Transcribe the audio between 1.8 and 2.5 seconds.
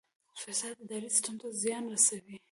رسوي؟